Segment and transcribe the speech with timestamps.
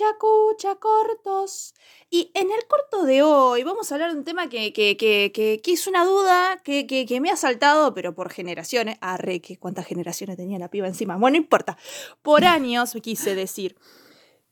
[0.00, 1.74] escucha, cortos.
[2.10, 5.30] Y en el corto de hoy vamos a hablar de un tema que, que, que,
[5.32, 8.98] que, es una duda que, que, me ha saltado, pero por generaciones.
[9.00, 11.16] Arre, que cuántas generaciones tenía la piba encima.
[11.16, 11.76] Bueno, no importa.
[12.22, 13.76] Por años quise decir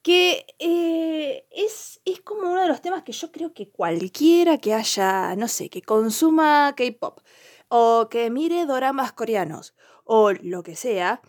[0.02, 4.72] que eh, es, es como uno de los temas que yo creo que cualquiera que
[4.72, 7.20] haya, no sé, que consuma K-pop
[7.68, 11.20] o que mire doramas coreanos o lo que sea,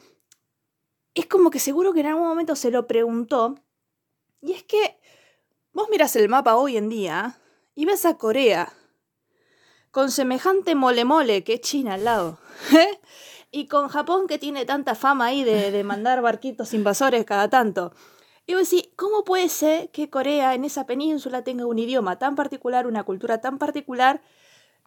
[1.14, 3.55] es como que seguro que en algún momento se lo preguntó.
[4.41, 4.98] Y es que
[5.73, 7.40] vos miras el mapa hoy en día
[7.76, 8.73] y ves a Corea
[9.91, 12.40] con semejante mole mole que es China al lado.
[12.73, 13.00] ¿eh?
[13.52, 17.94] Y con Japón que tiene tanta fama ahí de, de mandar barquitos invasores cada tanto.
[18.48, 22.36] Y vos decís, ¿cómo puede ser que Corea en esa península tenga un idioma tan
[22.36, 24.22] particular, una cultura tan particular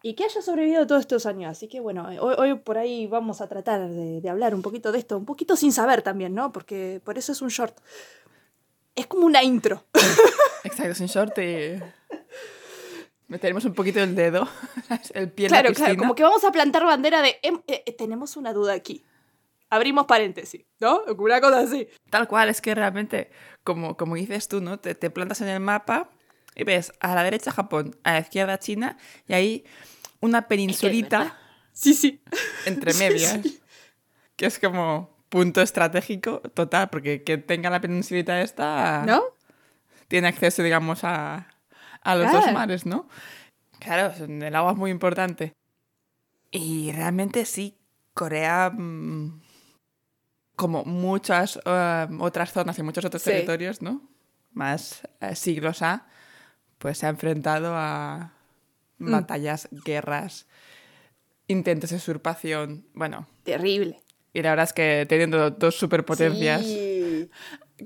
[0.01, 1.51] y que haya sobrevivido todos estos años?
[1.51, 5.17] Así que bueno, hoy, por ahí vamos a tratar de, hablar un poquito de esto,
[5.17, 6.51] un poquito sin saber también, ¿no?
[6.51, 7.77] Porque por eso es un short.
[8.95, 9.85] Es como una intro.
[10.63, 11.79] Exacto, es un short y
[13.27, 14.47] meteremos un poquito el dedo,
[15.13, 18.37] el pie Claro, claro, como que vamos a plantar bandera de, em, eh, eh, tenemos
[18.37, 19.03] una duda aquí
[19.69, 21.03] abrimos paréntesis, ¿no?
[21.17, 21.87] Una cosa así.
[22.09, 23.31] Tal cual, es que realmente,
[23.63, 24.79] como, como dices tú, ¿no?
[24.79, 26.09] Te, te plantas en el mapa
[26.55, 29.65] y ves a la derecha Japón, a la izquierda China, y ahí
[30.21, 31.37] una peninsulita.
[31.73, 32.21] sí, sí.
[32.65, 33.39] Entre medias.
[34.35, 39.03] Que es como punto estratégico total, porque quien tenga la peninsulita esta.
[39.05, 39.23] ¿No?
[40.07, 41.47] Tiene acceso, digamos, a,
[42.01, 43.07] a los dos mares, ¿no?
[43.79, 45.53] Claro, el agua es muy importante.
[46.51, 47.77] Y realmente sí,
[48.13, 49.41] Corea mm,
[50.55, 54.01] como muchas eh, otras zonas y muchos otros territorios, ¿no?
[54.53, 56.07] Más eh, siglos A,
[56.77, 58.31] pues se ha enfrentado a
[58.99, 59.11] mm.
[59.11, 60.47] batallas, guerras,
[61.47, 63.27] intentos de usurpación, bueno.
[63.43, 64.01] Terrible.
[64.35, 66.61] Y la verdad es que teniendo dos superpotencias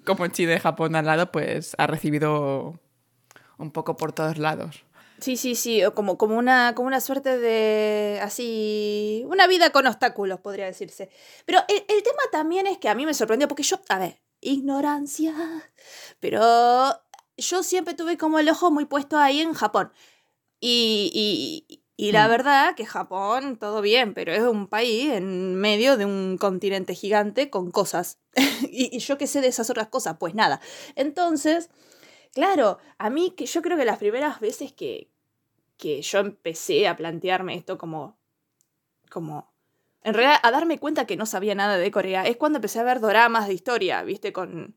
[0.03, 2.79] como China y Japón al lado, pues ha recibido
[3.59, 4.83] un poco por todos lados.
[5.19, 10.39] Sí, sí, sí, como, como, una, como una suerte de, así, una vida con obstáculos,
[10.39, 11.11] podría decirse.
[11.45, 15.35] Pero el, tema también es que a mí me sorprendió, porque yo, a ver, ignorancia,
[16.19, 16.99] pero
[17.37, 19.91] yo siempre tuve como el ojo muy puesto ahí en Japón.
[20.59, 22.29] Y, y, y la mm.
[22.29, 27.49] verdad que Japón, todo bien, pero es un país en medio de un continente gigante
[27.49, 28.19] con cosas.
[28.71, 30.61] y, y yo qué sé de esas otras cosas, pues nada.
[30.95, 31.69] Entonces...
[32.33, 35.09] Claro, a mí que yo creo que las primeras veces que,
[35.77, 38.17] que yo empecé a plantearme esto como,
[39.09, 39.51] como,
[40.03, 42.83] en realidad a darme cuenta que no sabía nada de Corea, es cuando empecé a
[42.83, 44.75] ver doramas de historia, viste, con...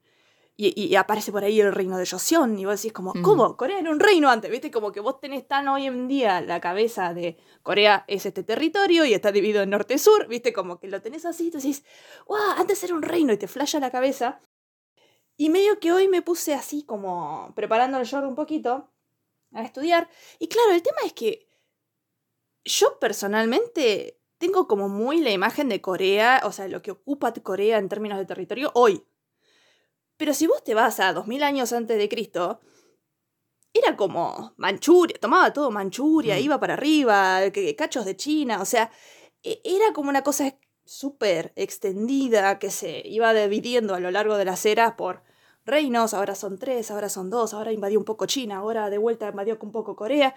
[0.55, 3.57] Y, aparece por ahí el reino de Joseon y vos decís como, ¿cómo?
[3.57, 6.61] Corea era un reino antes, viste, como que vos tenés tan hoy en día la
[6.61, 11.01] cabeza de Corea es este territorio y está dividido en norte-sur, viste, como que lo
[11.01, 11.85] tenés así, y te decís,
[12.29, 12.39] ¡wow!
[12.59, 14.41] Antes era un reino y te flasha la cabeza.
[15.37, 18.91] Y medio que hoy me puse así como preparando el short un poquito
[19.53, 20.09] a estudiar.
[20.39, 21.49] Y claro, el tema es que
[22.65, 27.79] yo personalmente tengo como muy la imagen de Corea, o sea, lo que ocupa Corea
[27.79, 29.05] en términos de territorio hoy.
[30.23, 32.61] Pero si vos te vas a 2000 años antes de Cristo,
[33.75, 36.39] era como Manchuria, tomaba todo Manchuria, mm.
[36.39, 37.41] iba para arriba,
[37.77, 38.93] cachos de China, o sea,
[39.43, 44.45] e, era como una cosa súper extendida que se iba dividiendo a lo largo de
[44.45, 45.25] las eras por
[45.65, 49.29] reinos, ahora son tres, ahora son dos, ahora invadió un poco China, ahora de vuelta
[49.29, 50.37] invadió un poco Corea.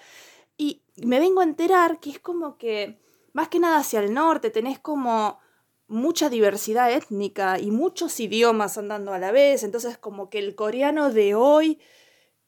[0.58, 3.00] Y me vengo a enterar que es como que,
[3.34, 5.45] más que nada hacia el norte, tenés como
[5.88, 11.12] mucha diversidad étnica y muchos idiomas andando a la vez, entonces como que el coreano
[11.12, 11.80] de hoy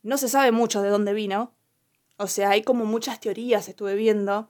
[0.02, 1.54] no se sabe mucho de dónde vino.
[2.18, 4.50] O sea, hay como muchas teorías, estuve viendo.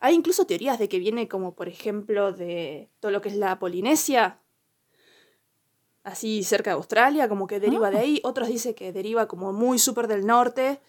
[0.00, 3.58] Hay incluso teorías de que viene como, por ejemplo, de todo lo que es la
[3.58, 4.40] Polinesia,
[6.04, 8.00] así cerca de Australia, como que deriva de ah.
[8.00, 8.20] ahí.
[8.22, 10.80] Otros dicen que deriva como muy súper del norte,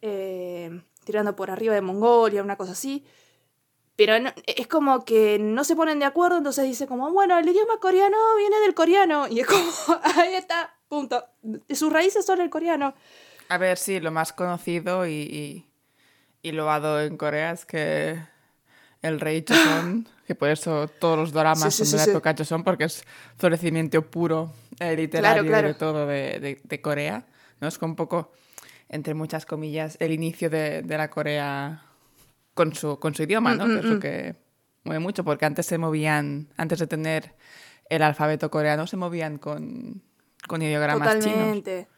[0.00, 3.04] eh, tirando por arriba de Mongolia, una cosa así.
[4.04, 7.78] Pero es como que no se ponen de acuerdo, entonces dice como, bueno, el idioma
[7.80, 9.28] coreano viene del coreano.
[9.28, 9.62] Y es como,
[10.16, 11.24] ahí está, punto.
[11.70, 12.94] Sus raíces son el coreano.
[13.48, 15.66] A ver, sí, lo más conocido y, y,
[16.42, 18.20] y loado en Corea es que
[19.02, 22.84] el rey Joseon, que por eso todos los dramas son de la época Joseon, porque
[22.84, 23.04] es
[23.36, 27.24] florecimiento puro eh, literario de todo de, de, Corea.
[27.60, 27.68] ¿no?
[27.68, 28.32] Es como un poco,
[28.88, 31.84] entre muchas comillas, el inicio de, de la Corea
[32.54, 33.66] con su, con su idioma, ¿no?
[33.66, 34.00] Mm, que mm, mm.
[34.00, 34.36] que
[34.84, 37.34] mueve mucho, porque antes se movían, antes de tener
[37.88, 40.02] el alfabeto coreano, se movían con,
[40.46, 41.88] con ideogramas Totalmente.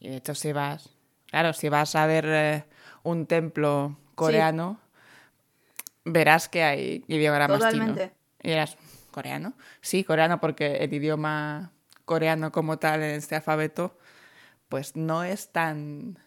[0.00, 0.90] Y de hecho, si vas,
[1.26, 2.64] claro, si vas a ver eh,
[3.02, 4.80] un templo coreano
[6.04, 8.12] verás que hay idiomas Totalmente.
[8.42, 8.76] Y eras
[9.10, 9.54] coreano.
[9.80, 11.72] Sí, coreano porque el idioma
[12.04, 13.98] coreano como tal en este alfabeto
[14.68, 16.18] pues no es tan,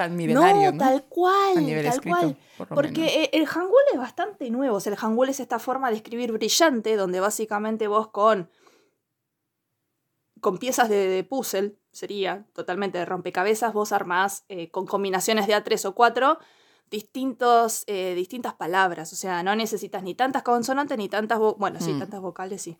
[0.00, 0.78] tan milenario, ¿no?
[0.78, 1.54] tal cual,
[1.84, 2.36] tal cual.
[2.70, 4.76] Porque el Hangul es bastante nuevo.
[4.76, 8.48] O sea, el Hangul es esta forma de escribir brillante, donde básicamente vos con,
[10.40, 15.84] con piezas de, puzzle, sería totalmente de rompecabezas, vos armás eh, con combinaciones de A3
[15.84, 16.38] o 4
[16.90, 19.12] distintos, eh, distintas palabras.
[19.12, 21.38] O sea, no necesitas ni tantas consonantes ni tantas...
[21.58, 21.98] Bueno, sí, mm.
[21.98, 22.78] tantas vocales sí.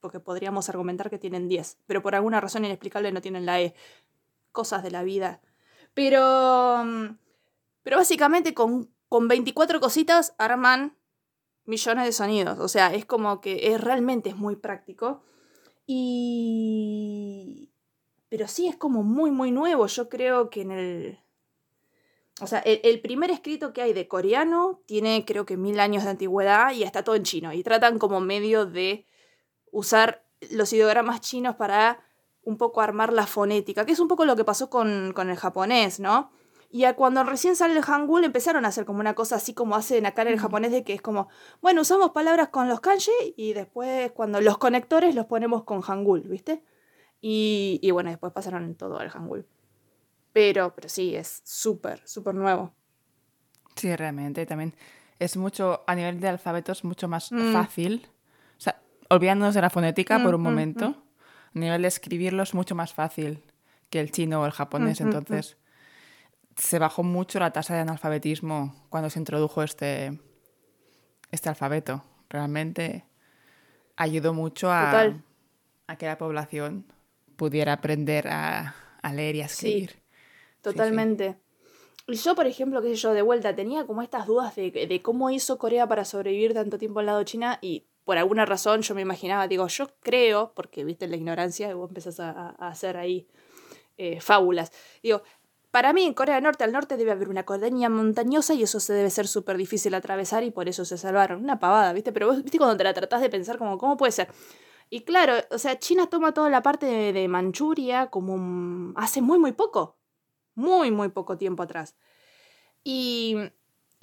[0.00, 3.76] Porque podríamos argumentar que tienen 10, pero por alguna razón inexplicable no tienen la E.
[4.50, 5.40] Cosas de la vida.
[5.94, 6.84] Pero...
[6.84, 7.18] Mm,
[7.82, 10.96] pero básicamente con, con 24 cositas arman
[11.64, 12.58] millones de sonidos.
[12.58, 15.22] O sea, es como que es, realmente es muy práctico.
[15.86, 17.70] Y...
[18.28, 19.86] Pero sí, es como muy, muy nuevo.
[19.86, 21.24] Yo creo que en el
[22.40, 26.10] o sea, el, primer escrito que hay de coreano tiene creo que mil años de
[26.10, 27.52] antigüedad y está todo en chino.
[27.52, 29.06] Y tratan como medio de
[29.70, 32.04] usar los ideogramas chinos para
[32.44, 35.36] un poco armar la fonética, que es un poco lo que pasó con, con el
[35.36, 36.30] japonés, ¿no?
[36.70, 40.06] Y cuando recién sale el hangul empezaron a hacer como una cosa así como hacen
[40.06, 41.28] acá en el japonés de que es como,
[41.62, 46.22] bueno, usamos palabras con los kanji y después cuando los conectores los ponemos con hangul,
[46.22, 46.64] ¿viste?
[47.20, 49.46] Y, y bueno, después pasaron todo al hangul.
[50.32, 52.74] Pero, pero sí, es súper, súper nuevo.
[53.76, 54.74] Sí, realmente también
[55.20, 57.52] es mucho, a nivel de alfabetos, mucho más mm.
[57.52, 58.08] fácil.
[58.58, 58.80] O sea,
[59.10, 61.03] olvidándonos de la fonética por un mm, mm, momento,
[61.54, 63.42] a nivel de escribirlo es mucho más fácil
[63.90, 65.00] que el chino o el japonés.
[65.00, 65.56] Entonces,
[66.56, 70.18] se bajó mucho la tasa de analfabetismo cuando se introdujo este,
[71.30, 72.04] este alfabeto.
[72.28, 73.04] Realmente
[73.96, 75.12] ayudó mucho a,
[75.86, 76.86] a que la población
[77.36, 80.02] pudiera aprender a, a leer y a escribir.
[80.60, 81.36] Totalmente.
[82.06, 85.02] Y yo, por ejemplo, qué sé yo, de vuelta, tenía como estas dudas de, de,
[85.02, 88.82] cómo hizo Corea para sobrevivir tanto tiempo al lado de China y por alguna razón
[88.82, 92.96] yo me imaginaba, digo, yo creo, porque viste la ignorancia y vos empezás a, hacer
[92.96, 93.26] ahí
[93.96, 94.72] eh, fábulas,
[95.02, 95.22] digo,
[95.70, 98.78] para mí en Corea del Norte, al norte debe haber una cordillera montañosa y eso
[98.78, 101.42] se debe ser súper difícil atravesar y por eso se salvaron.
[101.42, 102.12] Una pavada, ¿viste?
[102.12, 104.28] Pero vos, ¿viste cuando te la tratás de pensar como, ¿cómo puede ser?
[104.88, 109.40] Y claro, o sea, China toma toda la parte de, de Manchuria como hace muy,
[109.40, 109.98] muy poco
[110.54, 111.96] muy, muy poco tiempo atrás.
[112.82, 113.36] Y,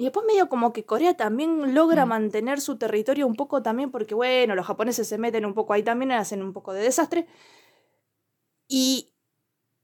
[0.01, 2.09] y después medio como que Corea también logra mm.
[2.09, 5.83] mantener su territorio un poco también porque, bueno, los japoneses se meten un poco ahí
[5.83, 7.27] también, hacen un poco de desastre.
[8.67, 9.13] Y,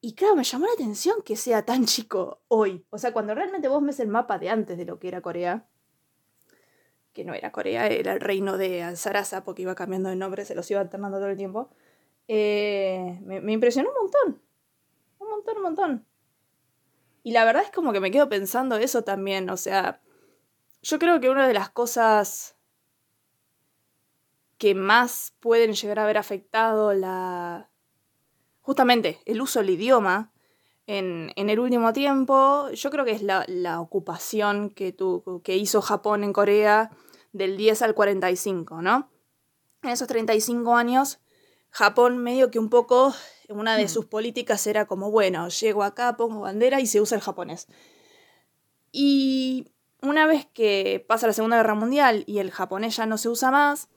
[0.01, 2.83] y claro, me llamó la atención que sea tan chico hoy.
[2.89, 5.67] O sea, cuando realmente vos ves el mapa de antes de lo que era Corea,
[7.13, 10.55] que no era Corea, era el reino de Sarasa, porque iba cambiando de nombre, se
[10.55, 11.69] los iba alternando todo el tiempo,
[12.27, 14.41] eh, me, me impresionó un montón.
[15.19, 16.05] Un montón, un montón.
[17.21, 20.01] Y la verdad es como que me quedo pensando eso también, o sea,
[20.87, 22.55] yo creo que una de las cosas
[24.57, 27.69] que más pueden llegar a haber afectado la...
[28.61, 30.31] justamente el uso del idioma
[30.85, 35.81] en, el último tiempo, yo creo que es la, la ocupación que, tu, que hizo
[35.81, 36.91] Japón en Corea
[37.33, 39.09] del 10 al 45, ¿no?
[39.83, 41.19] En esos 35 años,
[41.69, 43.13] Japón medio que un poco
[43.49, 43.89] una de mm.
[43.89, 47.67] sus políticas era como, bueno, llego acá, pongo bandera y se usa el japonés.
[48.93, 49.67] Y
[50.01, 53.51] una vez que pasa la Segunda Guerra Mundial y el japonés ya no se usa
[53.51, 53.89] más,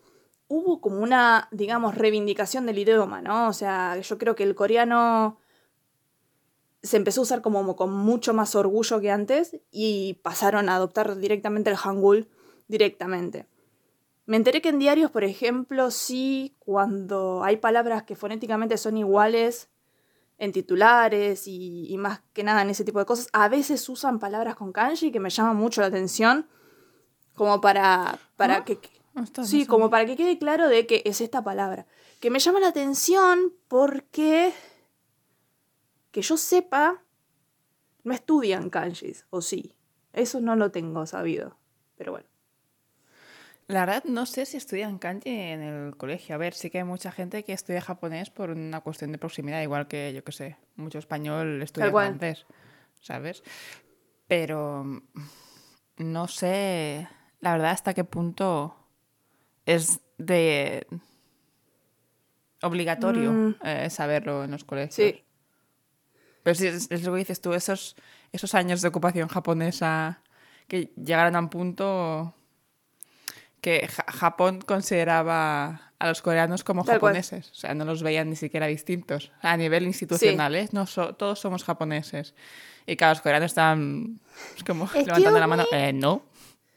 [0.49, 3.49] hubo como una, digamos, reivindicación del idioma, ¿no?
[3.49, 5.39] O sea, yo creo que el coreano
[6.83, 11.17] se empezó a usar como con mucho más orgullo que antes y pasaron a adoptar
[11.19, 12.29] directamente el hangul
[12.69, 13.47] directamente.
[14.27, 19.69] Me enteré que en diarios, por ejemplo, sí, cuando hay palabras que fonéticamente son iguales
[20.41, 24.57] en titulares y, más que nada en ese tipo de cosas, a veces usan palabras
[24.57, 26.49] con kanji que me llaman mucho la atención,
[27.35, 28.81] como para, para ah, que...
[29.45, 31.87] sí, como para que quede claro de que es esta palabra.
[32.21, 34.55] Que me llama la atención porque,
[36.11, 37.03] que yo sepa,
[38.03, 39.77] no estudian kanjis, o sí.
[40.15, 41.59] Eso no lo tengo sabido.
[41.97, 42.30] Pero bueno.
[43.71, 46.35] La verdad, no sé si estudian kanji en el colegio.
[46.35, 49.63] A ver, sí que hay mucha gente que estudia japonés por una cuestión de proximidad,
[49.63, 52.47] igual que, yo qué sé, mucho español estudia francés,
[53.01, 53.45] ¿sabes?
[54.27, 55.01] Pero mm,
[55.99, 57.09] no sé,
[57.41, 58.77] la verdad, hasta qué punto
[59.67, 60.87] es de
[62.63, 63.55] obligatorio mm.
[63.65, 64.95] eh, saberlo en los colegios.
[64.95, 65.25] Sí.
[66.43, 67.97] Pero si es, lo que dices tú, esos,
[68.33, 70.23] esos años de ocupación japonesa
[70.67, 72.35] que llegaron a un punto
[73.61, 78.67] que Japón consideraba a los coreanos como japoneses, o sea, no los veían ni siquiera
[78.67, 80.69] distintos a nivel institucional, ¿eh?
[80.73, 82.35] no todos somos japoneses.
[82.87, 84.19] Y claro, los coreanos estaban
[84.53, 86.23] pues, como levantando la mano, eh, no,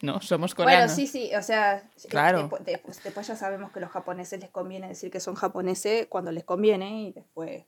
[0.01, 0.93] no, somos coreanos.
[0.93, 2.49] Bueno, sí, sí, o sea, claro.
[2.65, 6.31] después, después, ya sabemos que a los japoneses les conviene decir que son japoneses cuando
[6.33, 7.63] les conviene y después...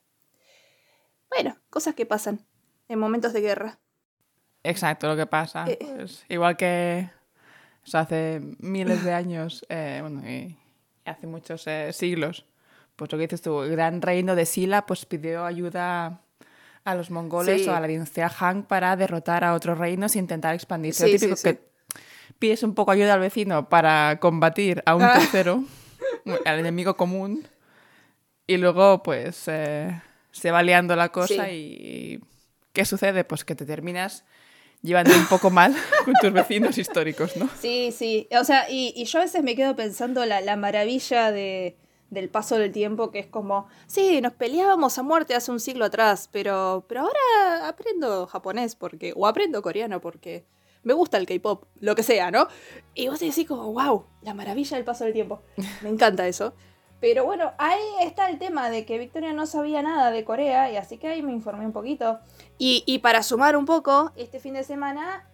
[1.30, 2.46] bueno, cosas que pasan
[2.90, 3.80] en momentos de guerra.
[4.64, 5.66] Exacto, lo que pasa.
[5.68, 7.10] Eh, Pues, igual que
[7.86, 10.58] eso hace miles de años, eh, bueno, y
[11.06, 12.46] hace muchos eh, siglos,
[12.96, 16.22] pues lo que dices tú, el gran reino de Sila pues pidió ayuda
[16.84, 17.70] a los mongoles Sí.
[17.70, 21.06] o a la dinastía Han para derrotar a otros reinos e intentar expandirse.
[21.06, 21.60] Sí, lo típico sí, que
[22.40, 25.14] pides un poco ayuda al vecino para combatir a un Ah.
[25.14, 25.64] tercero,
[26.46, 27.48] al enemigo común,
[28.48, 30.02] y luego pues eh,
[30.32, 32.20] se va liando la cosa y
[32.74, 33.24] ¿qué sucede?
[33.24, 34.26] Pues que te terminas
[34.86, 35.76] llevando un poco mal
[36.06, 37.50] con tus vecinos históricos, ¿no?
[37.60, 38.28] Sí, sí.
[38.40, 41.78] O sea, y, y yo a veces me quedo pensando la, la maravilla de,
[42.10, 45.86] del paso del tiempo, que es como, sí, nos peleábamos a muerte hace un siglo
[45.86, 50.46] atrás, pero, pero ahora aprendo japonés porque, o aprendo coreano porque
[50.84, 52.48] me gusta el K-pop, lo que sea, ¿no?
[52.94, 55.42] Y vos decís como, wow, la maravilla del paso del tiempo.
[55.82, 56.54] Me encanta eso.
[57.02, 60.78] Pero bueno, ahí está el tema de que Victoria no sabía nada de Corea y
[60.78, 62.20] así que ahí me informé un poquito.
[62.58, 65.28] Y, y para sumar un poco, este fin de semana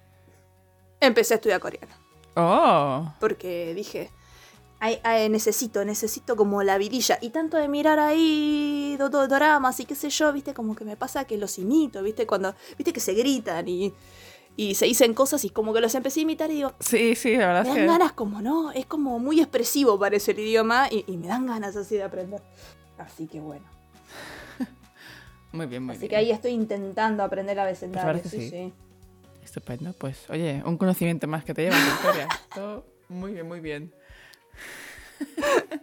[1.00, 1.94] empecé a estudiar coreano.
[2.36, 4.10] Oh, Porque dije,
[4.80, 7.18] "Ay, ay, necesito, necesito como la vidilla.
[7.22, 10.84] Y tanto de mirar ahí do- do- doramas y qué sé yo, viste, como que
[10.86, 13.94] me pasa que los imito, viste, cuando, viste que se gritan y,
[14.58, 17.36] y se dicen cosas y como que los empecé a imitar y digo, sí, sí,
[17.36, 17.92] la verdad me es dan que...
[17.92, 18.72] ganas como, ¿no?
[18.72, 22.42] Es como muy expresivo parece el idioma y, y me dan ganas así de aprender.
[22.98, 23.66] Así que bueno.
[25.54, 26.10] Muy bien, muy Así bien.
[26.12, 27.94] que ahí estoy intentando aprender abecedario.
[28.02, 28.50] Pues parece sí, sí.
[28.50, 28.74] sí.
[29.44, 32.28] Estupendo, pues oye, un conocimiento más que te lleva, Victoria.
[32.50, 33.94] Esto, muy bien, muy bien.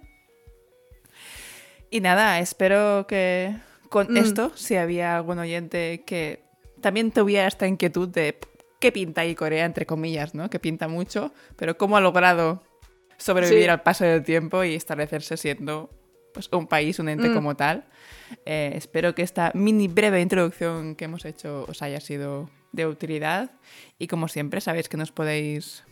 [1.90, 3.56] y nada, espero que
[3.88, 4.16] con Mm.
[4.18, 6.42] esto, si había algún oyente que
[6.80, 8.38] también tuviera esta inquietud de
[8.80, 10.50] qué pinta ahí Corea, entre comillas, ¿no?
[10.50, 12.62] Que pinta mucho, pero cómo ha logrado
[13.16, 13.68] sobrevivir Sí.
[13.70, 15.90] al paso del tiempo y establecerse siendo
[16.34, 17.34] pues, un país, un ente Mm.
[17.34, 17.86] como tal.
[18.46, 23.50] Eh, espero que esta mini breve introducción que hemos hecho os haya sido de utilidad
[23.98, 25.82] y como siempre sabéis que nos podéis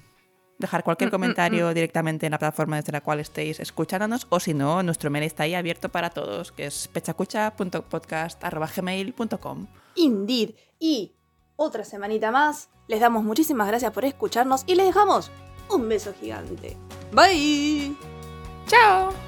[0.58, 4.38] dejar cualquier Mm, mm, comentario directamente en la plataforma desde la cual estéis escuchándonos o
[4.38, 9.66] si no, nuestro mail está ahí abierto para todos, que es pechacucha.podcast.gmail.com
[9.96, 10.50] Indeed.
[10.78, 11.15] Y
[11.56, 15.30] otra semanita más, les damos muchísimas gracias por escucharnos y les dejamos
[15.68, 16.76] un beso gigante.
[17.12, 17.96] Bye.
[18.66, 19.25] ¡Chao!